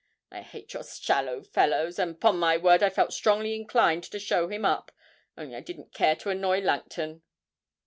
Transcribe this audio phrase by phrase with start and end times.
[0.31, 4.47] I hate your shallow fellows, and 'pon my word I felt strongly inclined to show
[4.47, 4.91] him up,
[5.37, 7.21] only I didn't care to annoy Langton!'